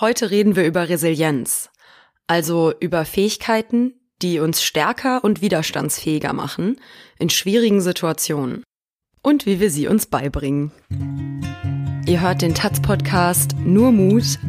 [0.00, 1.70] Heute reden wir über Resilienz,
[2.26, 6.80] also über Fähigkeiten, die uns stärker und widerstandsfähiger machen
[7.20, 8.64] in schwierigen Situationen
[9.22, 10.72] und wie wir sie uns beibringen.
[12.08, 14.40] Ihr hört den Taz-Podcast Nur Mut,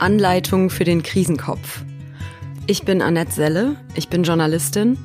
[0.00, 1.84] Anleitung für den Krisenkopf.
[2.66, 4.98] Ich bin Annette Selle, ich bin Journalistin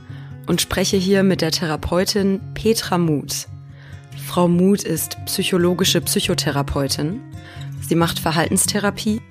[0.47, 3.45] und spreche hier mit der Therapeutin Petra Muth.
[4.25, 7.21] Frau Muth ist psychologische Psychotherapeutin.
[7.87, 9.21] Sie macht Verhaltenstherapie.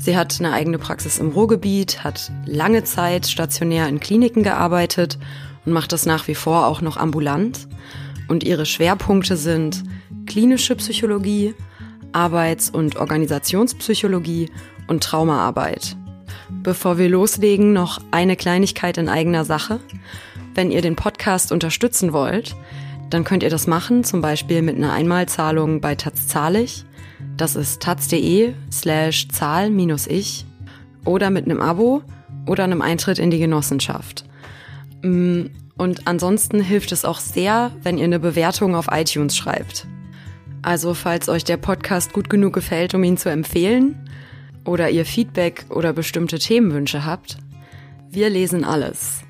[0.00, 5.18] Sie hat eine eigene Praxis im Ruhrgebiet, hat lange Zeit stationär in Kliniken gearbeitet
[5.66, 7.68] und macht das nach wie vor auch noch ambulant.
[8.26, 9.82] Und ihre Schwerpunkte sind
[10.24, 11.54] klinische Psychologie,
[12.12, 14.48] Arbeits- und Organisationspsychologie
[14.88, 15.98] und Traumaarbeit.
[16.48, 19.80] Bevor wir loslegen, noch eine Kleinigkeit in eigener Sache.
[20.54, 22.56] Wenn ihr den Podcast unterstützen wollt,
[23.10, 26.86] dann könnt ihr das machen, zum Beispiel mit einer Einmalzahlung bei Taz Zahlig.
[27.36, 30.44] Das ist taz.de slash zahl minus ich
[31.04, 32.02] oder mit einem Abo
[32.46, 34.24] oder einem Eintritt in die Genossenschaft.
[35.02, 39.86] Mm, und ansonsten hilft es auch sehr, wenn ihr eine Bewertung auf iTunes schreibt.
[40.62, 43.96] Also falls euch der Podcast gut genug gefällt, um ihn zu empfehlen,
[44.64, 47.38] oder ihr Feedback oder bestimmte Themenwünsche habt,
[48.10, 49.22] wir lesen alles.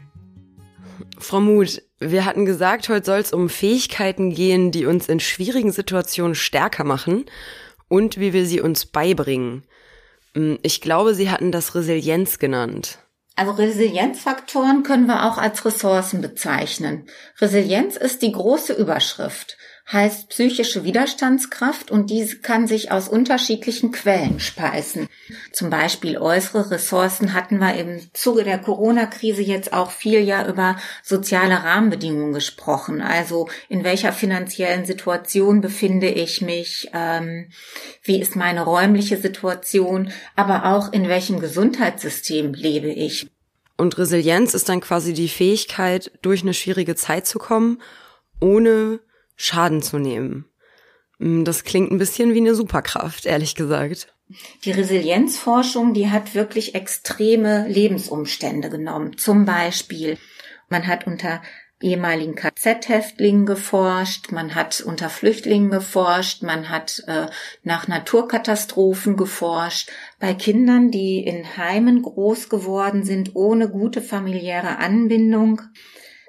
[1.19, 5.70] Frau Muth, wir hatten gesagt, heute soll es um Fähigkeiten gehen, die uns in schwierigen
[5.70, 7.27] Situationen stärker machen
[7.91, 9.64] und wie wir sie uns beibringen.
[10.34, 13.00] Hm, ich glaube, Sie hatten das Resilienz genannt.
[13.36, 17.06] Also Resilienzfaktoren können wir auch als Ressourcen bezeichnen.
[17.41, 19.56] Resilienz ist die große Überschrift
[19.92, 25.08] heißt psychische Widerstandskraft und diese kann sich aus unterschiedlichen Quellen speisen.
[25.52, 30.77] Zum Beispiel äußere Ressourcen hatten wir im Zuge der Corona-Krise jetzt auch viel ja über
[31.02, 33.00] soziale Rahmenbedingungen gesprochen.
[33.02, 37.48] Also in welcher finanziellen Situation befinde ich mich, ähm,
[38.04, 43.28] wie ist meine räumliche Situation, aber auch in welchem Gesundheitssystem lebe ich.
[43.77, 47.80] Und Resilienz ist dann quasi die Fähigkeit, durch eine schwierige Zeit zu kommen,
[48.38, 49.00] ohne
[49.43, 50.45] Schaden zu nehmen.
[51.19, 54.12] Mm, das klingt ein bisschen wie eine Superkraft, ehrlich gesagt.
[54.65, 59.17] Die Resilienzforschung, die hat wirklich extreme Lebensumstände genommen.
[59.17, 60.19] Zum Beispiel,
[60.69, 61.41] man hat unter
[61.81, 67.28] ehemaligen KZ-Häftlingen geforscht, man hat unter Flüchtlingen geforscht, man hat äh,
[67.62, 75.62] nach Naturkatastrophen geforscht, bei Kindern, die in Heimen groß geworden sind, ohne gute familiäre Anbindung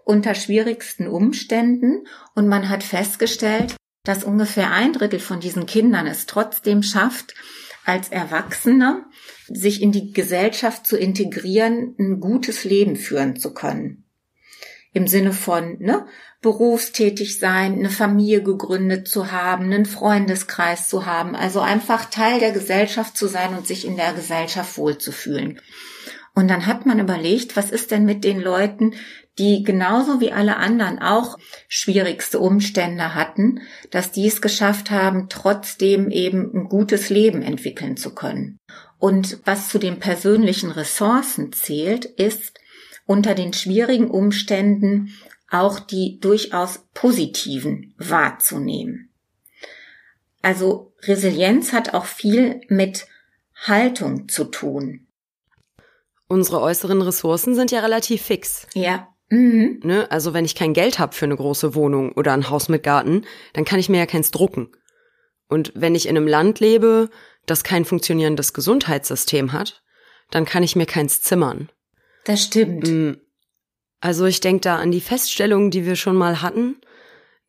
[0.06, 6.25] unter schwierigsten Umständen und man hat festgestellt, dass ungefähr ein Drittel von diesen Kindern es
[6.25, 7.35] trotzdem schafft,
[7.85, 9.06] als Erwachsene
[9.47, 14.06] sich in die Gesellschaft zu integrieren, ein gutes Leben führen zu können.
[14.94, 16.06] Im Sinne von ne,
[16.41, 22.51] berufstätig sein, eine Familie gegründet zu haben, einen Freundeskreis zu haben, also einfach Teil der
[22.51, 25.62] Gesellschaft zu sein und sich in der Gesellschaft wohlzufühlen.
[26.33, 28.94] Und dann hat man überlegt, was ist denn mit den Leuten,
[29.41, 36.12] die genauso wie alle anderen auch schwierigste Umstände hatten, dass die es geschafft haben, trotzdem
[36.12, 38.59] eben ein gutes Leben entwickeln zu können.
[39.00, 42.59] Und was zu den persönlichen Ressourcen zählt, ist
[43.07, 45.12] unter den schwierigen Umständen
[45.50, 49.09] auch die durchaus positiven wahrzunehmen.
[50.44, 53.07] Also Resilienz hat auch viel mit
[53.56, 55.07] Haltung zu tun.
[56.28, 58.68] Unsere äußeren Ressourcen sind ja relativ fix.
[58.75, 59.11] Ja.
[59.31, 59.80] Mhm.
[59.84, 60.12] Ne?
[60.12, 63.25] Also wenn ich kein Geld habe für eine große Wohnung oder ein Haus mit Garten,
[63.53, 64.69] dann kann ich mir ja keins drucken.
[65.47, 67.09] Und wenn ich in einem Land lebe,
[67.46, 69.81] das kein funktionierendes Gesundheitssystem hat,
[70.30, 71.69] dann kann ich mir keins zimmern.
[72.25, 72.88] Das stimmt.
[72.88, 73.14] Mm.
[74.02, 76.81] Also ich denke da an die Feststellung, die wir schon mal hatten,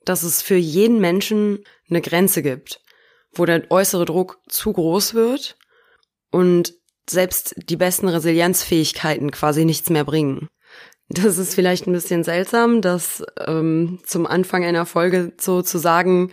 [0.04, 2.81] dass es für jeden Menschen eine Grenze gibt,
[3.32, 5.56] wo der äußere Druck zu groß wird
[6.31, 6.75] und
[7.09, 10.49] selbst die besten Resilienzfähigkeiten quasi nichts mehr bringen.
[11.15, 16.33] Das ist vielleicht ein bisschen seltsam, das ähm, zum Anfang einer Folge so zu sagen,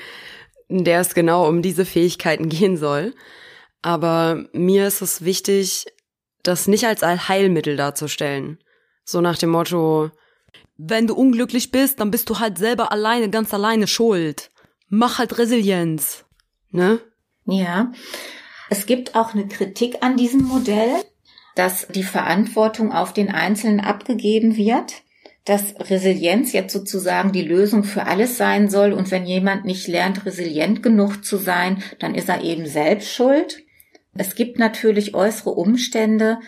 [0.69, 3.13] in der es genau um diese Fähigkeiten gehen soll.
[3.81, 5.85] Aber mir ist es wichtig,
[6.43, 8.57] das nicht als Allheilmittel darzustellen.
[9.03, 10.11] So nach dem Motto,
[10.77, 14.49] wenn du unglücklich bist, dann bist du halt selber alleine, ganz alleine schuld.
[14.87, 16.23] Mach halt Resilienz.
[16.71, 17.01] Ne?
[17.45, 17.91] Ja.
[18.69, 21.03] Es gibt auch eine Kritik an diesem Modell
[21.55, 25.01] dass die Verantwortung auf den Einzelnen abgegeben wird,
[25.45, 30.25] dass Resilienz jetzt sozusagen die Lösung für alles sein soll und wenn jemand nicht lernt,
[30.25, 33.63] resilient genug zu sein, dann ist er eben selbst schuld.
[34.13, 36.39] Es gibt natürlich äußere Umstände,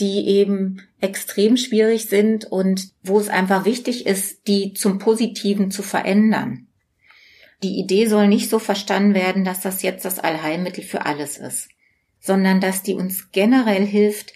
[0.00, 5.82] die eben extrem schwierig sind und wo es einfach wichtig ist, die zum Positiven zu
[5.82, 6.68] verändern.
[7.62, 11.68] Die Idee soll nicht so verstanden werden, dass das jetzt das Allheilmittel für alles ist
[12.20, 14.32] sondern dass die uns generell hilft,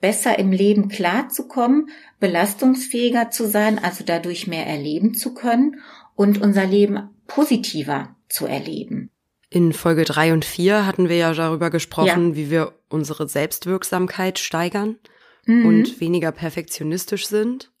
[0.00, 1.88] besser im Leben klarzukommen,
[2.20, 5.80] belastungsfähiger zu sein, also dadurch mehr erleben zu können
[6.14, 9.10] und unser Leben positiver zu erleben.
[9.50, 12.36] In Folge drei und vier hatten wir ja darüber gesprochen, ja.
[12.36, 14.98] wie wir unsere Selbstwirksamkeit steigern
[15.46, 15.66] mhm.
[15.66, 17.72] und weniger perfektionistisch sind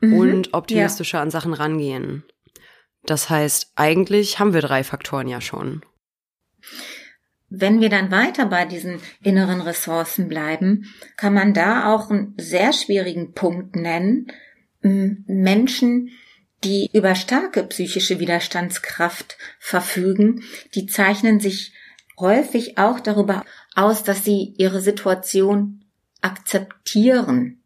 [0.00, 0.18] mhm.
[0.18, 1.22] und optimistischer ja.
[1.22, 2.24] an Sachen rangehen.
[3.04, 5.82] Das heißt, eigentlich haben wir drei Faktoren ja schon.
[7.48, 12.72] Wenn wir dann weiter bei diesen inneren Ressourcen bleiben, kann man da auch einen sehr
[12.72, 14.26] schwierigen Punkt nennen.
[14.82, 16.10] Menschen,
[16.64, 20.42] die über starke psychische Widerstandskraft verfügen,
[20.74, 21.72] die zeichnen sich
[22.18, 23.44] häufig auch darüber
[23.74, 25.84] aus, dass sie ihre Situation
[26.22, 27.62] akzeptieren.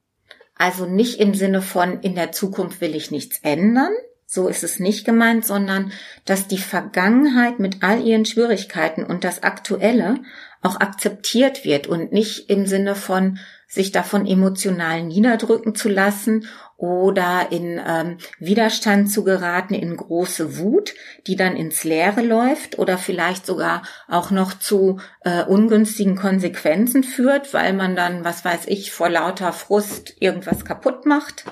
[0.57, 3.93] Also nicht im Sinne von, in der Zukunft will ich nichts ändern,
[4.33, 5.91] so ist es nicht gemeint, sondern
[6.25, 10.21] dass die Vergangenheit mit all ihren Schwierigkeiten und das Aktuelle
[10.63, 16.47] auch akzeptiert wird und nicht im Sinne von sich davon emotional niederdrücken zu lassen
[16.77, 20.95] oder in ähm, Widerstand zu geraten, in große Wut,
[21.27, 27.53] die dann ins Leere läuft oder vielleicht sogar auch noch zu äh, ungünstigen Konsequenzen führt,
[27.53, 31.47] weil man dann, was weiß ich, vor lauter Frust irgendwas kaputt macht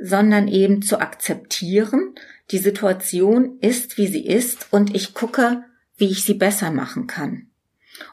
[0.00, 2.14] sondern eben zu akzeptieren,
[2.50, 5.62] die Situation ist, wie sie ist und ich gucke,
[5.96, 7.48] wie ich sie besser machen kann.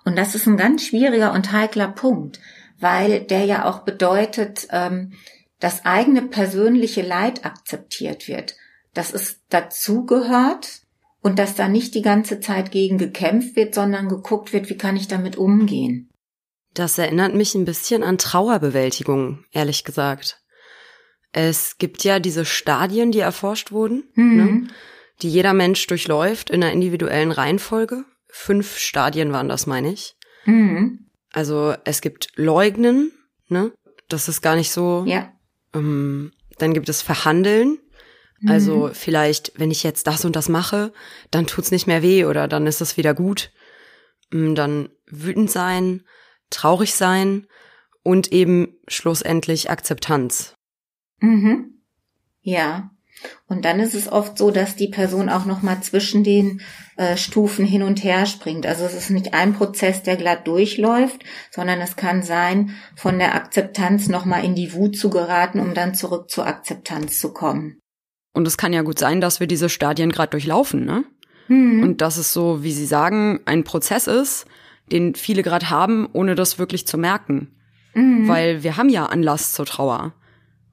[0.04, 2.40] Und das ist ein ganz schwieriger und heikler Punkt,
[2.80, 5.14] weil der ja auch bedeutet, ähm,
[5.60, 8.56] dass eigene persönliche Leid akzeptiert wird,
[8.94, 10.82] dass es dazugehört
[11.22, 14.96] und dass da nicht die ganze Zeit gegen gekämpft wird, sondern geguckt wird, wie kann
[14.96, 16.10] ich damit umgehen.
[16.74, 20.42] Das erinnert mich ein bisschen an Trauerbewältigung, ehrlich gesagt.
[21.40, 24.36] Es gibt ja diese Stadien, die erforscht wurden, mhm.
[24.36, 24.68] ne,
[25.22, 28.06] die jeder Mensch durchläuft in einer individuellen Reihenfolge.
[28.28, 30.16] Fünf Stadien waren das, meine ich.
[30.46, 31.12] Mhm.
[31.32, 33.12] Also es gibt Leugnen,
[33.50, 33.72] ne?
[34.10, 35.04] Das ist gar nicht so.
[35.06, 35.32] Ja.
[35.76, 37.78] Ähm, dann gibt es Verhandeln.
[38.40, 38.50] Mhm.
[38.50, 40.92] Also vielleicht, wenn ich jetzt das und das mache,
[41.30, 43.52] dann tut's nicht mehr weh oder dann ist es wieder gut.
[44.34, 46.02] Ähm, dann wütend sein,
[46.50, 47.46] traurig sein
[48.02, 50.57] und eben schlussendlich Akzeptanz.
[51.20, 51.82] Mhm.
[52.42, 52.92] Ja.
[53.48, 56.62] Und dann ist es oft so, dass die Person auch noch mal zwischen den
[56.98, 58.66] äh, Stufen hin und her springt.
[58.66, 63.34] Also es ist nicht ein Prozess, der glatt durchläuft, sondern es kann sein, von der
[63.34, 67.80] Akzeptanz noch mal in die Wut zu geraten, um dann zurück zur Akzeptanz zu kommen.
[68.34, 71.04] Und es kann ja gut sein, dass wir diese Stadien gerade durchlaufen, ne?
[71.48, 71.82] Mhm.
[71.82, 74.46] Und dass es so, wie Sie sagen, ein Prozess ist,
[74.92, 77.56] den viele gerade haben, ohne das wirklich zu merken.
[77.94, 78.28] Mhm.
[78.28, 80.14] Weil wir haben ja Anlass zur Trauer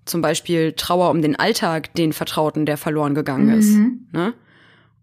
[0.04, 3.58] zum Beispiel Trauer um den Alltag, den Vertrauten, der verloren gegangen mhm.
[3.58, 3.76] ist.
[4.12, 4.34] Ne?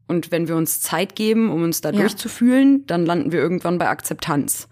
[0.07, 2.00] Und wenn wir uns Zeit geben, um uns da ja.
[2.00, 4.68] durchzufühlen, dann landen wir irgendwann bei Akzeptanz.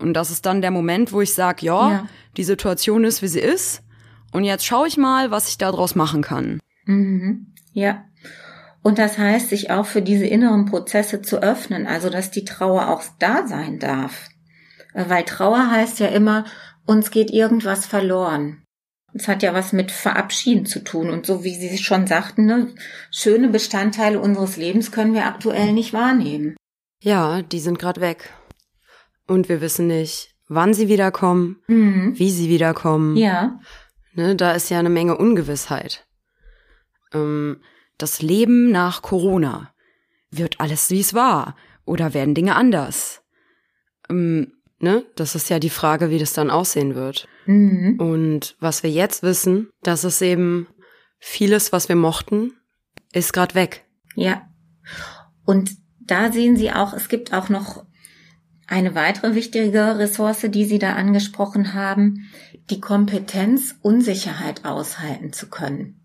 [0.00, 3.28] Und das ist dann der Moment, wo ich sage, ja, ja, die Situation ist, wie
[3.28, 3.82] sie ist.
[4.32, 6.58] Und jetzt schaue ich mal, was ich daraus machen kann.
[6.86, 7.52] Mhm.
[7.72, 8.04] Ja.
[8.82, 12.88] Und das heißt, sich auch für diese inneren Prozesse zu öffnen, also dass die Trauer
[12.88, 14.28] auch da sein darf.
[14.94, 16.44] Weil Trauer heißt ja immer,
[16.84, 18.61] uns geht irgendwas verloren.
[19.14, 21.10] Es hat ja was mit Verabschieden zu tun.
[21.10, 22.74] Und so wie Sie schon sagten, ne,
[23.10, 26.56] schöne Bestandteile unseres Lebens können wir aktuell nicht wahrnehmen.
[27.00, 28.32] Ja, die sind gerade weg.
[29.26, 32.18] Und wir wissen nicht, wann sie wiederkommen, mhm.
[32.18, 33.16] wie sie wiederkommen.
[33.16, 33.58] Ja.
[34.14, 36.06] Ne, da ist ja eine Menge Ungewissheit.
[37.12, 37.60] Ähm,
[37.98, 39.74] das Leben nach Corona.
[40.30, 41.56] Wird alles wie es war?
[41.84, 43.22] Oder werden Dinge anders?
[44.08, 44.52] Ähm,
[44.82, 47.28] ne, das ist ja die Frage, wie das dann aussehen wird.
[47.46, 47.98] Mhm.
[47.98, 50.66] Und was wir jetzt wissen, dass es eben
[51.18, 52.52] vieles, was wir mochten,
[53.12, 53.84] ist gerade weg.
[54.14, 54.42] Ja.
[55.44, 55.70] Und
[56.00, 57.86] da sehen Sie auch, es gibt auch noch
[58.66, 62.30] eine weitere wichtige Ressource, die Sie da angesprochen haben,
[62.70, 66.00] die Kompetenz, Unsicherheit aushalten zu können.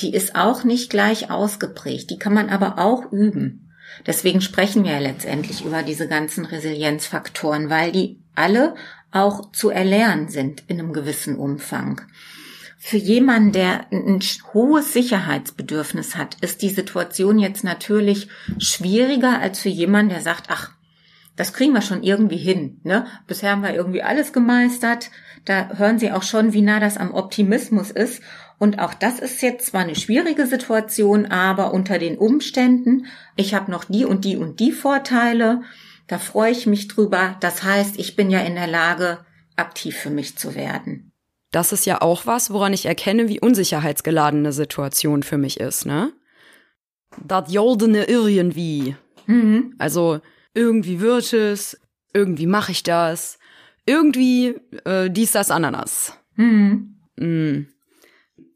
[0.00, 3.61] Die ist auch nicht gleich ausgeprägt, die kann man aber auch üben.
[4.06, 8.74] Deswegen sprechen wir ja letztendlich über diese ganzen Resilienzfaktoren, weil die alle
[9.10, 12.00] auch zu erlernen sind in einem gewissen Umfang.
[12.78, 14.18] Für jemanden, der ein
[14.52, 20.72] hohes Sicherheitsbedürfnis hat, ist die Situation jetzt natürlich schwieriger als für jemanden, der sagt, ach,
[21.36, 22.80] das kriegen wir schon irgendwie hin.
[22.82, 23.06] Ne?
[23.26, 25.10] Bisher haben wir irgendwie alles gemeistert.
[25.44, 28.20] Da hören Sie auch schon, wie nah das am Optimismus ist.
[28.62, 33.72] Und auch das ist jetzt zwar eine schwierige Situation, aber unter den Umständen, ich habe
[33.72, 35.62] noch die und die und die Vorteile,
[36.06, 37.34] da freue ich mich drüber.
[37.40, 39.26] Das heißt, ich bin ja in der Lage,
[39.56, 41.10] aktiv für mich zu werden.
[41.50, 46.12] Das ist ja auch was, woran ich erkenne, wie unsicherheitsgeladene Situation für mich ist, ne?
[47.20, 48.94] Das Joldene irgendwie.
[49.26, 49.74] Mhm.
[49.78, 50.20] Also
[50.54, 51.80] irgendwie wird es,
[52.14, 53.40] irgendwie mache ich das,
[53.86, 54.54] irgendwie
[54.84, 56.16] äh, dies, das, Ananas.
[56.36, 57.00] Mhm.
[57.16, 57.66] Mm.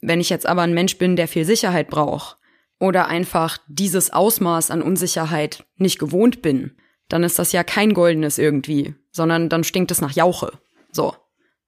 [0.06, 2.38] Wenn ich jetzt aber ein Mensch bin, der viel Sicherheit braucht
[2.78, 6.76] oder einfach dieses Ausmaß an Unsicherheit nicht gewohnt bin,
[7.08, 10.60] dann ist das ja kein goldenes irgendwie, sondern dann stinkt es nach Jauche.
[10.92, 11.16] So,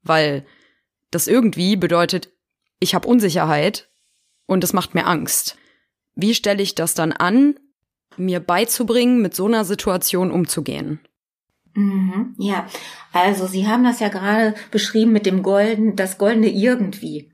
[0.03, 0.45] weil
[1.11, 2.29] das irgendwie bedeutet,
[2.79, 3.89] ich habe Unsicherheit
[4.45, 5.57] und es macht mir Angst.
[6.15, 7.59] Wie stelle ich das dann an,
[8.15, 11.01] mir beizubringen, mit so einer Situation umzugehen?
[11.73, 12.67] Mhm, ja,
[13.11, 17.28] also Sie haben das ja gerade beschrieben mit dem Golden, das goldene irgendwie.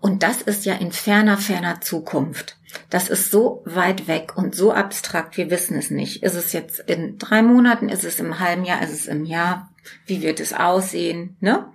[0.00, 2.56] Und das ist ja in ferner, ferner Zukunft.
[2.90, 6.22] Das ist so weit weg und so abstrakt, wir wissen es nicht.
[6.22, 9.70] Ist es jetzt in drei Monaten, ist es im halben Jahr, ist es im Jahr?
[10.06, 11.36] Wie wird es aussehen?
[11.40, 11.66] Ne?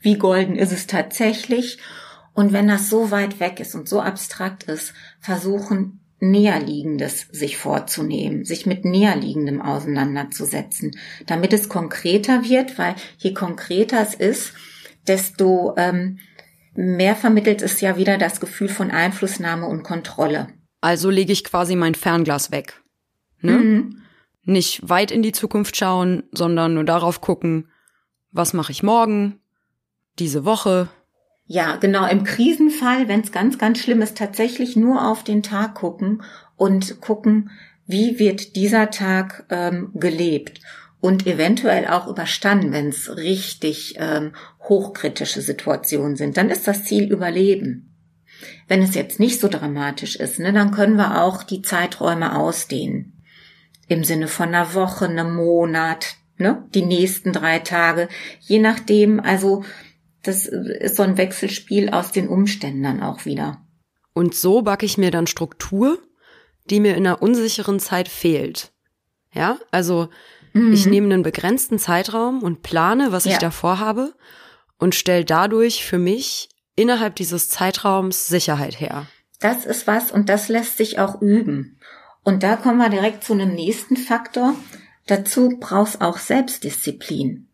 [0.00, 1.78] Wie golden ist es tatsächlich?
[2.34, 8.44] Und wenn das so weit weg ist und so abstrakt ist, versuchen Näherliegendes sich vorzunehmen,
[8.44, 10.96] sich mit Näherliegendem auseinanderzusetzen,
[11.26, 14.52] damit es konkreter wird, weil je konkreter es ist,
[15.08, 16.20] desto ähm,
[16.74, 20.48] mehr vermittelt es ja wieder das Gefühl von Einflussnahme und Kontrolle.
[20.80, 22.82] Also lege ich quasi mein Fernglas weg.
[23.40, 23.52] Ne?
[23.52, 24.02] Mhm.
[24.44, 27.68] Nicht weit in die Zukunft schauen, sondern nur darauf gucken,
[28.32, 29.38] was mache ich morgen,
[30.18, 30.88] diese Woche,
[31.46, 32.06] Ja, genau.
[32.06, 36.22] Im Krisenfall, wenn es ganz, ganz schlimm ist, tatsächlich nur auf den Tag gucken
[36.56, 37.50] und gucken,
[37.86, 40.60] wie wird dieser Tag ähm, gelebt
[41.02, 46.36] und eventuell auch überstanden, wenn es richtig ähm, hochkritische Situationen sind.
[46.36, 47.92] Dann ist das Ziel Überleben.
[48.68, 53.24] Wenn es jetzt nicht so dramatisch ist, ne, dann können wir auch die Zeiträume ausdehnen.
[53.88, 59.64] Im Sinne von einer Woche, einem Monat, ne, die nächsten drei Tage, je nachdem, also
[60.22, 63.60] das ist so ein Wechselspiel aus den Umständen dann auch wieder.
[64.14, 65.98] Und so backe ich mir dann Struktur,
[66.70, 68.70] die mir in einer unsicheren Zeit fehlt.
[69.34, 70.08] Ja, also
[70.54, 73.38] ich nehme einen begrenzten Zeitraum und plane, was ich Ja.
[73.38, 74.14] da vorhabe
[74.78, 79.06] und stelle dadurch für mich innerhalb dieses Zeitraums Sicherheit her.
[79.40, 81.78] Das ist was und das lässt sich auch üben.
[82.22, 84.54] Und da kommen wir direkt zu einem nächsten Faktor.
[85.06, 87.48] Dazu brauchst auch Selbstdisziplin.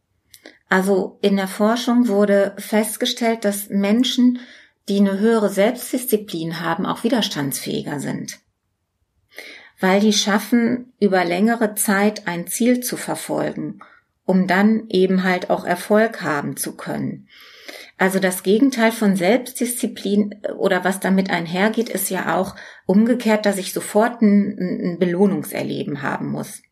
[0.69, 4.41] Also in der Forschung wurde festgestellt, dass Menschen,
[4.89, 8.39] die eine höhere Selbstdisziplin haben, auch widerstandsfähiger sind.
[9.81, 13.81] Weil die schaffen, über längere Zeit ein Ziel zu verfolgen,
[14.25, 17.29] um dann eben halt auch Erfolg haben zu können.
[17.99, 22.55] Also das Gegenteil von Selbstdisziplin äh, oder was damit einhergeht, ist ja auch
[22.87, 26.63] umgekehrt, dass ich sofort ein, ein Belohnungserleben haben muss.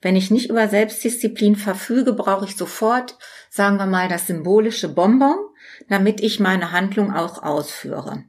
[0.00, 3.18] Wenn ich nicht über Selbstdisziplin verfüge, brauche ich sofort,
[3.50, 5.36] sagen wir mal, das symbolische Bonbon,
[5.88, 8.24] damit ich meine Handlung auch ausführe.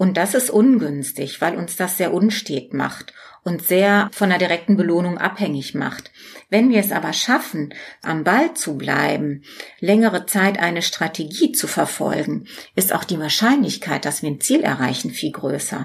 [0.00, 3.12] Und das ist ungünstig, weil uns das sehr unstet macht
[3.44, 6.10] und sehr von der direkten Belohnung abhängig macht.
[6.48, 9.42] Wenn wir es aber schaffen, am Ball zu bleiben,
[9.78, 15.10] längere Zeit eine Strategie zu verfolgen, ist auch die Wahrscheinlichkeit, dass wir ein Ziel erreichen,
[15.10, 15.84] viel größer.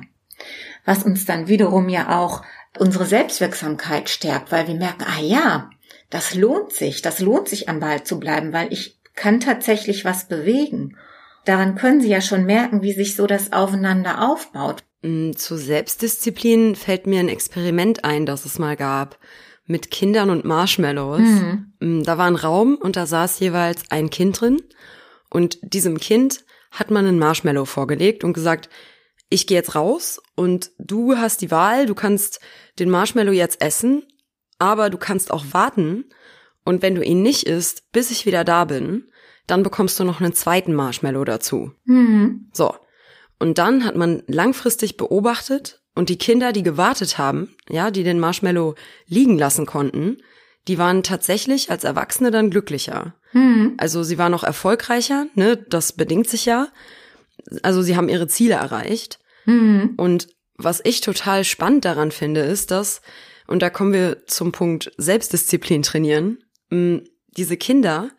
[0.86, 2.42] Was uns dann wiederum ja auch
[2.80, 5.70] unsere Selbstwirksamkeit stärkt, weil wir merken, ah ja,
[6.10, 10.30] das lohnt sich, das lohnt sich am Ball zu bleiben, weil ich kann tatsächlich was
[10.30, 10.96] bewegen.
[11.46, 14.84] Daran können Sie ja schon merken, wie sich so das aufeinander aufbaut.
[15.04, 19.20] Mm, Zu Selbstdisziplin fällt mir ein Experiment ein, das es mal gab.
[19.68, 21.22] Mit Kindern und Marshmallows.
[21.80, 24.62] Mm, Da war ein Raum und da saß jeweils ein Kind drin.
[25.30, 28.70] Und diesem Kind hat man einen Marshmallow vorgelegt und gesagt,
[29.30, 32.40] ich gehe jetzt raus und du hast die Wahl, du kannst
[32.78, 34.04] den Marshmallow jetzt essen,
[34.60, 36.06] aber du kannst auch warten.
[36.64, 39.10] Und wenn du ihn nicht isst, bis ich wieder da bin,
[39.48, 41.72] dann bekommst du noch einen zweiten Marshmallow dazu.
[42.54, 42.76] So.
[43.40, 48.20] Und dann hat man langfristig beobachtet und die Kinder, die gewartet haben, ja, die den
[48.20, 48.76] Marshmallow
[49.08, 50.18] liegen lassen konnten,
[50.68, 53.14] die waren tatsächlich als Erwachsene dann glücklicher.
[53.78, 56.70] Also sie waren auch erfolgreicher, ne, das bedingt sich ja.
[57.62, 59.20] Also sie haben ihre Ziele erreicht.
[59.98, 63.02] Und was ich total spannend daran finde, ist, dass,
[63.46, 66.40] und da kommen wir zum Punkt Selbstdisziplin trainieren,
[66.72, 68.10] diese Kinder,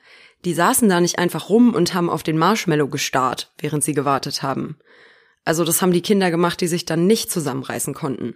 [0.44, 4.42] die saßen da nicht einfach rum und haben auf den Marshmallow gestarrt, während sie gewartet
[4.42, 4.78] haben.
[5.44, 8.34] Also das haben die Kinder gemacht, die sich dann nicht zusammenreißen konnten,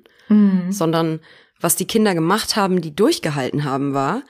[0.70, 1.20] sondern
[1.60, 4.22] was die Kinder gemacht haben, die durchgehalten haben, war,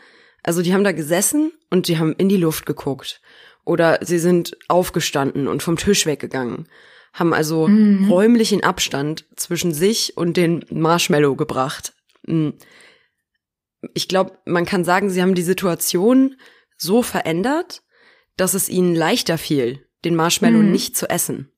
[0.43, 3.21] also die haben da gesessen und die haben in die Luft geguckt
[3.65, 6.67] oder sie sind aufgestanden und vom Tisch weggegangen,
[7.13, 7.67] haben also
[8.09, 11.93] räumlichen Abstand zwischen sich und den Marshmallow gebracht.
[12.27, 12.51] Mm.
[13.95, 16.37] Ich glaube, man kann sagen, sie haben die Situation
[16.81, 17.83] so verändert,
[18.37, 21.53] dass es ihnen leichter fiel, den Marshmallow nicht zu essen.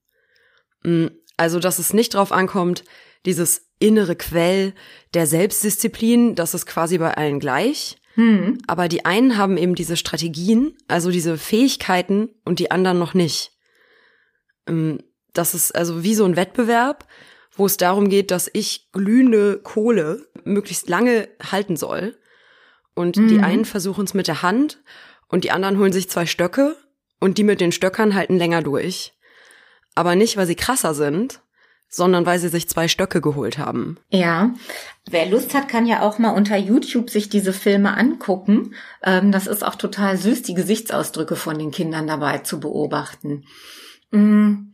[0.83, 2.85] Mm, Also, dass es nicht drauf ankommt,
[3.25, 4.75] dieses innere Quell
[5.15, 8.59] der Selbstdisziplin, das ist quasi bei allen gleich, Hm.
[8.67, 13.53] Aber die einen haben eben diese Strategien, also diese Fähigkeiten und die anderen noch nicht.
[14.67, 15.03] Ähm,
[15.33, 17.07] das ist also wie so ein Wettbewerb,
[17.55, 22.19] wo es darum geht, dass ich glühende Kohle möglichst lange halten soll.
[22.95, 23.29] Und mhm.
[23.29, 24.83] die einen versuchen es mit der Hand
[25.33, 26.77] und die anderen holen sich zwei Stöcke
[27.19, 29.15] und die mit den Stöckern halten länger durch.
[29.95, 31.41] Aber nicht, weil sie krasser sind,
[31.89, 33.99] sondern weil sie sich zwei Stöcke geholt haben.
[34.11, 34.55] Ja,
[35.11, 38.75] wer Lust hat, kann ja auch mal unter YouTube sich diese Filme angucken.
[39.03, 43.45] Ähm, das ist auch total süß, die Gesichtsausdrücke von den Kindern dabei zu beobachten.
[44.11, 44.72] Mm.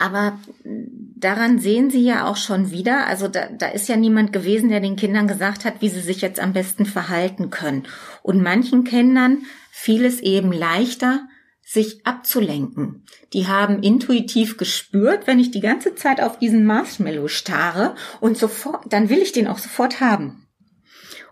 [0.00, 4.70] Aber daran sehen Sie ja auch schon wieder, also da, da ist ja niemand gewesen,
[4.70, 7.82] der den Kindern gesagt hat, wie sie sich jetzt am besten verhalten können.
[8.22, 11.28] Und manchen Kindern fiel es eben leichter,
[11.62, 13.04] sich abzulenken.
[13.34, 18.90] Die haben intuitiv gespürt, wenn ich die ganze Zeit auf diesen Marshmallow starre und sofort,
[18.90, 20.46] dann will ich den auch sofort haben.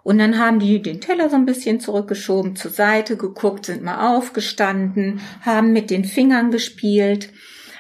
[0.02, 4.14] Und dann haben die den Teller so ein bisschen zurückgeschoben, zur Seite geguckt, sind mal
[4.14, 7.30] aufgestanden, haben mit den Fingern gespielt.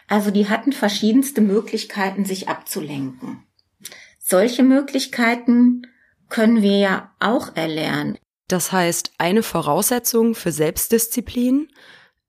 [0.08, 3.44] Also die hatten verschiedenste Möglichkeiten, sich abzulenken.
[4.18, 5.82] Solche Möglichkeiten
[6.28, 8.18] können wir ja auch erlernen.
[8.48, 11.68] Das heißt, eine Voraussetzung für Selbstdisziplin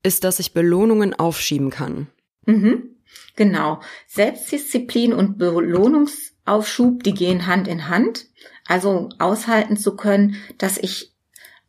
[0.04, 2.08] ist, dass ich Belohnungen aufschieben kann.
[2.46, 2.98] Mhm,
[3.36, 3.80] genau.
[4.08, 8.28] Selbstdisziplin und Belohnungsaufschub, die gehen Hand in Hand.
[8.66, 11.14] Also aushalten zu können, dass ich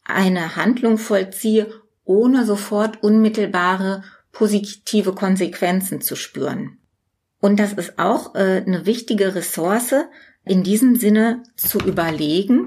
[0.05, 1.73] eine Handlung vollziehe,
[2.05, 4.03] ohne sofort unmittelbare
[4.33, 6.79] positive Konsequenzen zu spüren.
[7.41, 9.95] Und das ist auch äh, eine wichtige Ressource,
[10.45, 12.67] in diesem Sinne zu überlegen,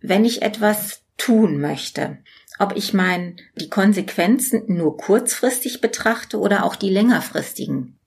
[0.00, 2.18] wenn ich etwas tun möchte,
[2.58, 7.98] ob ich mein, die Konsequenzen nur kurzfristig betrachte oder auch die längerfristigen.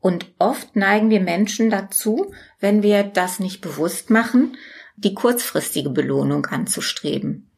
[0.00, 4.56] Und oft neigen wir Menschen dazu, wenn wir das nicht bewusst machen,
[4.96, 7.50] die kurzfristige Belohnung anzustreben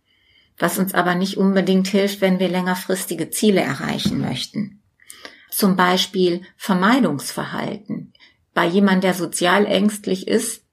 [0.58, 4.82] was uns aber nicht unbedingt hilft, wenn wir längerfristige Ziele erreichen möchten.
[5.50, 8.12] Zum Beispiel Vermeidungsverhalten.
[8.54, 10.64] Bei jemand, der sozial ängstlich ist,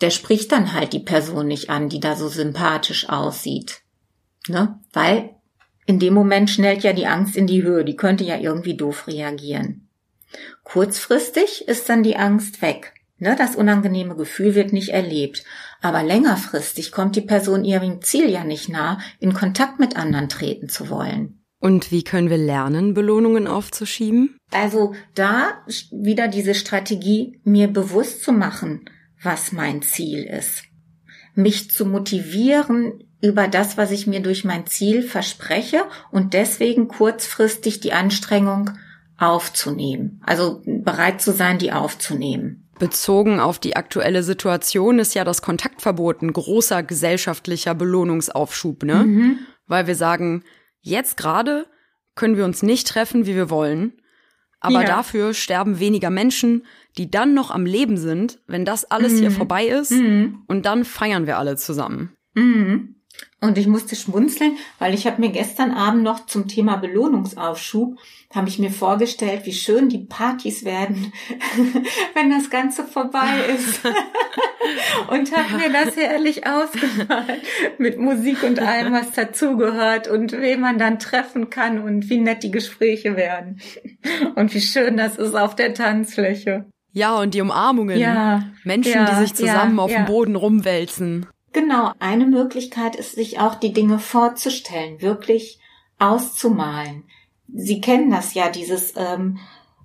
[0.00, 3.82] der spricht dann halt die Person nicht an, die da so sympathisch aussieht.
[4.48, 4.78] Ne?
[4.92, 5.30] Weil
[5.86, 9.06] in dem Moment schnellt ja die Angst in die Höhe, die könnte ja irgendwie doof
[9.06, 9.88] reagieren.
[10.64, 12.92] Kurzfristig ist dann die Angst weg.
[13.18, 15.42] Ne, das unangenehme Gefühl wird nicht erlebt.
[15.86, 20.68] Aber längerfristig kommt die Person ihrem Ziel ja nicht nah, in Kontakt mit anderen treten
[20.68, 21.44] zu wollen.
[21.60, 24.36] Und wie können wir lernen, Belohnungen aufzuschieben?
[24.50, 28.90] Also da wieder diese Strategie, mir bewusst zu machen,
[29.22, 30.64] was mein Ziel ist.
[31.36, 37.78] Mich zu motivieren über das, was ich mir durch mein Ziel verspreche und deswegen kurzfristig
[37.78, 38.70] die Anstrengung
[39.18, 40.20] aufzunehmen.
[40.26, 42.65] Also bereit zu sein, die aufzunehmen.
[42.78, 49.04] Bezogen auf die aktuelle Situation ist ja das Kontaktverbot ein großer gesellschaftlicher Belohnungsaufschub, ne?
[49.04, 49.38] Mhm.
[49.66, 50.44] Weil wir sagen,
[50.80, 51.66] jetzt gerade
[52.14, 53.92] können wir uns nicht treffen, wie wir wollen.
[54.60, 54.86] Aber ja.
[54.86, 56.64] dafür sterben weniger Menschen,
[56.96, 59.18] die dann noch am Leben sind, wenn das alles mhm.
[59.18, 59.92] hier vorbei ist.
[59.92, 60.42] Mhm.
[60.46, 62.16] Und dann feiern wir alle zusammen.
[62.34, 62.95] Mhm.
[63.40, 67.98] Und ich musste schmunzeln, weil ich habe mir gestern Abend noch zum Thema Belohnungsaufschub,
[68.34, 71.12] habe ich mir vorgestellt, wie schön die Partys werden,
[72.14, 73.80] wenn das Ganze vorbei ist.
[75.10, 77.42] und habe mir das herrlich ausgemalt
[77.78, 82.42] mit Musik und allem, was dazugehört und wen man dann treffen kann und wie nett
[82.42, 83.60] die Gespräche werden.
[84.34, 86.66] Und wie schön das ist auf der Tanzfläche.
[86.92, 87.98] Ja, und die Umarmungen.
[87.98, 91.26] Ja, Menschen, ja, die sich zusammen ja, auf dem Boden rumwälzen.
[91.56, 95.58] Genau, eine Möglichkeit ist, sich auch die Dinge vorzustellen, wirklich
[95.98, 97.04] auszumalen.
[97.48, 99.38] Sie kennen das ja, dieses, ähm,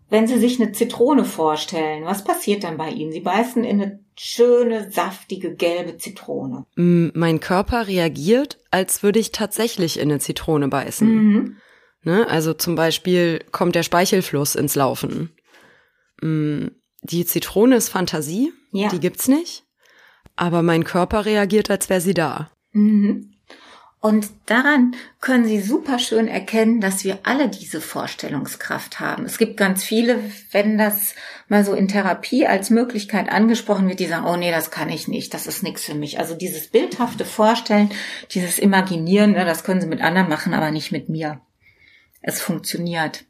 [0.09, 3.13] wenn Sie sich eine Zitrone vorstellen, was passiert dann bei Ihnen?
[3.13, 6.65] Sie beißen in eine schöne, saftige, gelbe Zitrone.
[6.75, 11.07] Mein Körper reagiert, als würde ich tatsächlich in eine Zitrone beißen.
[11.07, 11.57] Mhm.
[12.03, 12.27] Ne?
[12.27, 15.31] Also zum Beispiel kommt der Speichelfluss ins Laufen.
[16.21, 18.89] Die Zitrone ist Fantasie, ja.
[18.89, 19.63] die gibt's nicht
[20.41, 22.49] aber mein Körper reagiert, als wäre sie da.
[22.71, 23.33] Mhm.
[23.99, 29.25] Und daran können Sie super schön erkennen, dass wir alle diese Vorstellungskraft haben.
[29.25, 30.17] Es gibt ganz viele,
[30.51, 31.13] wenn das
[31.47, 35.07] mal so in Therapie als Möglichkeit angesprochen wird, die sagen, oh nee, das kann ich
[35.07, 36.17] nicht, das ist nichts für mich.
[36.17, 37.91] Also dieses bildhafte Vorstellen,
[38.31, 41.39] dieses Imaginieren, ne, das können Sie mit anderen machen, aber nicht mit mir.
[42.23, 43.25] Es funktioniert.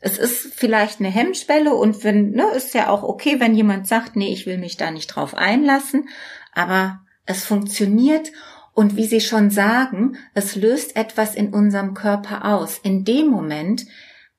[0.00, 4.16] Es ist vielleicht eine Hemmschwelle und wenn, ne, ist ja auch okay, wenn jemand sagt,
[4.16, 6.08] nee, ich will mich da nicht drauf einlassen
[6.54, 8.32] aber es funktioniert
[8.72, 12.78] und wie Sie schon sagen, es löst etwas in unserem Körper aus.
[12.78, 13.86] In dem Moment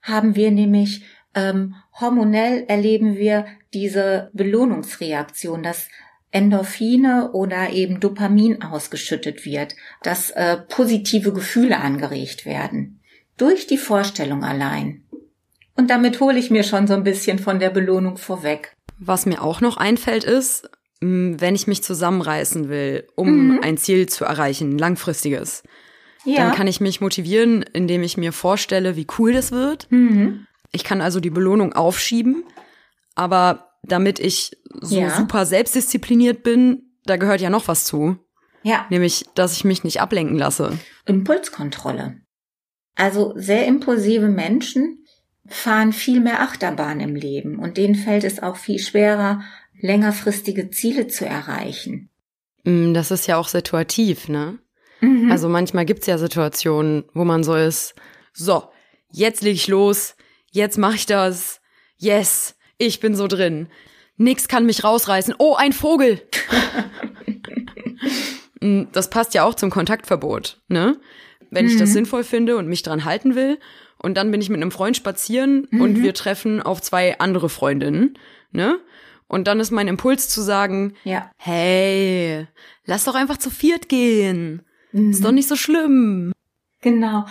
[0.01, 5.63] haben wir nämlich ähm, hormonell erleben wir diese Belohnungsreaktion.
[5.63, 5.87] Das
[6.31, 12.99] Endorphine oder eben Dopamin ausgeschüttet wird, dass äh, positive Gefühle angeregt werden.
[13.37, 15.03] Durch die Vorstellung allein.
[15.77, 18.73] Und damit hole ich mir schon so ein bisschen von der Belohnung vorweg.
[18.97, 20.69] Was mir auch noch einfällt ist,
[21.01, 23.59] wenn ich mich zusammenreißen will, um mhm.
[23.61, 25.63] ein Ziel zu erreichen, langfristiges,
[26.23, 26.37] ja.
[26.37, 29.87] dann kann ich mich motivieren, indem ich mir vorstelle, wie cool das wird.
[29.91, 30.47] Mhm.
[30.71, 32.43] Ich kann also die Belohnung aufschieben,
[33.13, 35.15] aber damit ich so ja.
[35.15, 38.17] super selbstdiszipliniert bin, da gehört ja noch was zu.
[38.63, 38.85] Ja.
[38.89, 40.79] Nämlich, dass ich mich nicht ablenken lasse.
[41.05, 42.17] Impulskontrolle.
[42.95, 45.05] Also sehr impulsive Menschen
[45.47, 49.41] fahren viel mehr Achterbahn im Leben und denen fällt es auch viel schwerer,
[49.79, 52.09] längerfristige Ziele zu erreichen.
[52.63, 54.59] Mm, das ist ja auch situativ, ne?
[55.01, 55.31] Mhm.
[55.31, 57.95] Also manchmal gibt's ja Situationen, wo man so ist,
[58.33, 58.63] so,
[59.11, 60.15] jetzt leg ich los,
[60.51, 61.61] jetzt mach ich das,
[61.97, 63.67] yes, ich bin so drin.
[64.17, 65.35] Nix kann mich rausreißen.
[65.37, 66.21] Oh, ein Vogel!
[68.61, 70.97] Mm, das passt ja auch zum Kontaktverbot, ne?
[71.51, 71.71] Wenn mhm.
[71.71, 71.93] ich das mhm.
[71.93, 73.59] sinnvoll finde und mich dran halten will,
[74.05, 75.81] und dann bin ich mit einem Freund spazieren mhm.
[75.81, 78.17] und wir treffen auf zwei andere Freundinnen,
[78.51, 78.79] ne?
[79.27, 81.31] Und dann ist mein Impuls zu sagen, ja.
[81.37, 82.47] hey,
[82.85, 84.61] lass doch einfach zu viert gehen.
[84.91, 85.11] Mhm.
[85.11, 86.31] Ist doch nicht so schlimm.
[86.81, 87.25] Genau.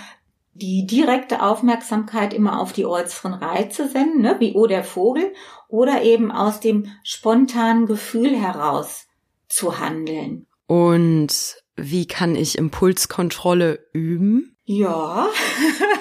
[0.55, 5.33] Die direkte Aufmerksamkeit immer auf die äußeren Reize senden, ne, wie oh der Vogel,
[5.69, 9.07] oder eben aus dem spontanen Gefühl heraus
[9.49, 10.47] zu handeln.
[10.67, 14.57] Und wie kann ich Impulskontrolle üben?
[14.65, 15.29] Ja,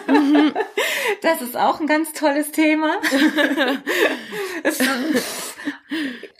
[0.08, 0.53] mhm.
[1.21, 2.93] das ist auch ein ganz tolles Thema.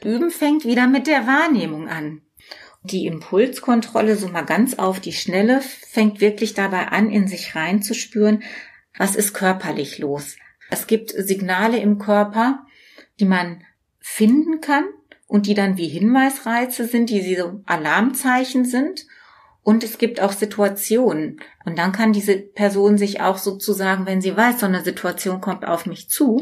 [0.04, 2.22] Üben fängt wieder mit der Wahrnehmung an.
[2.84, 8.44] Die Impulskontrolle, so mal ganz auf die Schnelle, fängt wirklich dabei an, in sich reinzuspüren,
[8.98, 10.36] was ist körperlich los.
[10.70, 12.66] Es gibt Signale im Körper,
[13.20, 13.64] die man
[14.00, 14.86] finden kann
[15.28, 19.06] und die dann wie Hinweisreize sind, die so Alarmzeichen sind.
[19.62, 21.40] Und es gibt auch Situationen.
[21.64, 25.66] Und dann kann diese Person sich auch sozusagen, wenn sie weiß, so eine Situation kommt
[25.66, 26.42] auf mich zu,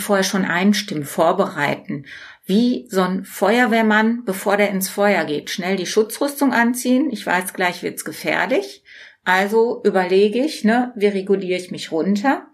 [0.00, 2.06] vorher schon einstimmen, vorbereiten.
[2.46, 7.10] Wie so ein Feuerwehrmann, bevor der ins Feuer geht, schnell die Schutzrüstung anziehen.
[7.10, 8.82] Ich weiß, gleich wird's gefährlich.
[9.24, 12.46] Also überlege ich, ne, wie reguliere ich mich runter?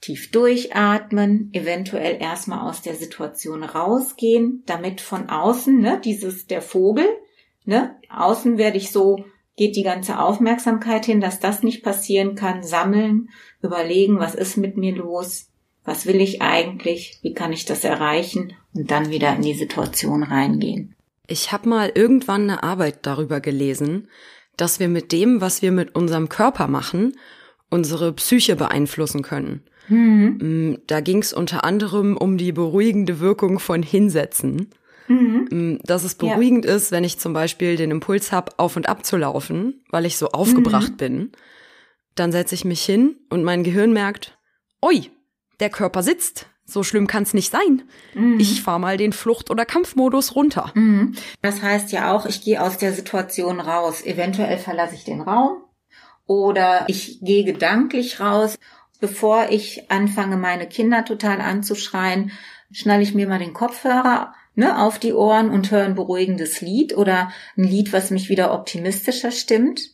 [0.00, 7.06] Tief durchatmen, eventuell erstmal aus der Situation rausgehen, damit von außen, ne, dieses der Vogel,
[7.64, 9.24] ne, außen werde ich so
[9.60, 13.28] geht die ganze Aufmerksamkeit hin, dass das nicht passieren kann, sammeln,
[13.60, 15.49] überlegen, was ist mit mir los,
[15.90, 20.22] was will ich eigentlich, wie kann ich das erreichen und dann wieder in die Situation
[20.22, 20.94] reingehen.
[21.26, 24.06] Ich habe mal irgendwann eine Arbeit darüber gelesen,
[24.56, 27.16] dass wir mit dem, was wir mit unserem Körper machen,
[27.70, 29.64] unsere Psyche beeinflussen können.
[29.88, 30.38] Mhm.
[30.40, 34.68] Mm, da ging es unter anderem um die beruhigende Wirkung von Hinsetzen.
[35.08, 35.48] Mhm.
[35.50, 36.76] Mm, dass es beruhigend ja.
[36.76, 40.16] ist, wenn ich zum Beispiel den Impuls habe, auf und ab zu laufen, weil ich
[40.16, 40.96] so aufgebracht mhm.
[40.98, 41.32] bin.
[42.14, 44.38] Dann setze ich mich hin und mein Gehirn merkt,
[44.80, 45.10] oi,
[45.60, 46.46] der Körper sitzt.
[46.64, 47.82] So schlimm kann es nicht sein.
[48.14, 48.38] Mhm.
[48.38, 50.70] Ich fahre mal den Flucht- oder Kampfmodus runter.
[50.74, 51.16] Mhm.
[51.42, 54.04] Das heißt ja auch, ich gehe aus der Situation raus.
[54.04, 55.64] Eventuell verlasse ich den Raum
[56.26, 58.56] oder ich gehe gedanklich raus.
[59.00, 62.30] Bevor ich anfange, meine Kinder total anzuschreien,
[62.70, 66.96] schnalle ich mir mal den Kopfhörer ne, auf die Ohren und höre ein beruhigendes Lied
[66.96, 69.90] oder ein Lied, was mich wieder optimistischer stimmt.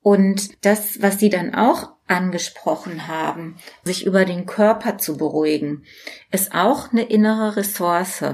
[0.00, 5.84] Und das, was Sie dann auch angesprochen haben, sich über den Körper zu beruhigen,
[6.30, 8.24] ist auch eine innere Ressource.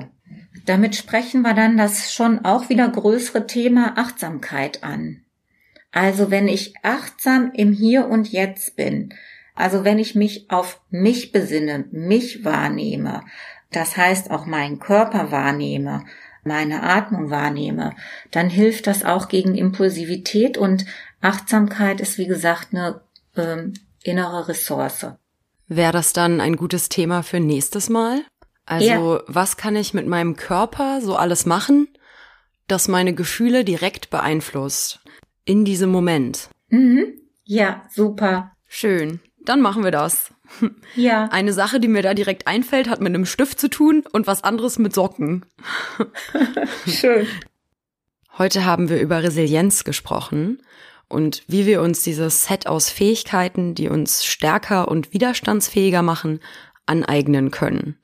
[0.67, 5.25] Damit sprechen wir dann das schon auch wieder größere Thema Achtsamkeit an.
[5.93, 9.15] Also wenn ich achtsam im Hier und Jetzt bin,
[9.55, 13.25] also wenn ich mich auf mich besinne, mich wahrnehme,
[13.73, 16.05] das heißt auch meinen Körper wahrnehme,
[16.45, 17.95] meine Atmung wahrnehme,
[18.31, 20.87] dann hilft das auch gegen Impulsivität und
[21.21, 23.01] Achtsamkeit ist, wie gesagt, eine
[23.39, 25.07] ähm, innere Ressource.
[25.67, 28.23] Wäre das dann ein gutes Thema für nächstes Mal?
[28.67, 29.23] Also, ja.
[29.27, 31.89] was kann ich mit meinem Körper so alles machen,
[32.67, 35.01] das meine Gefühle direkt beeinflusst?
[35.45, 36.51] In diesem Moment.
[36.69, 37.19] Mhm.
[37.45, 38.53] Ja, super.
[38.67, 39.21] Schön.
[39.45, 40.31] Dann machen wir das.
[40.95, 41.27] Ja.
[41.27, 44.45] Eine Sache, die mir da direkt einfällt, hat mit einem Stift zu tun und was
[44.45, 45.45] anderes mit Socken.
[46.87, 47.27] Schön.
[48.39, 50.63] Heute haben wir über Resilienz gesprochen
[51.09, 56.41] und wie wir uns dieses Set aus Fähigkeiten, die uns stärker und widerstandsfähiger machen,
[56.87, 57.99] aneignen können.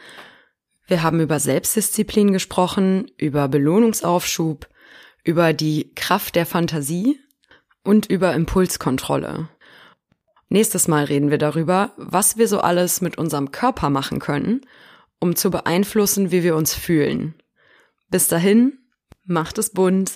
[0.86, 4.68] Wir haben über Selbstdisziplin gesprochen, über Belohnungsaufschub,
[5.22, 7.18] über die Kraft der Fantasie
[7.82, 9.48] und über Impulskontrolle.
[10.48, 14.60] Nächstes Mal reden wir darüber, was wir so alles mit unserem Körper machen können,
[15.18, 17.34] um zu beeinflussen, wie wir uns fühlen.
[18.10, 18.78] Bis dahin,
[19.26, 20.12] Macht es bunt.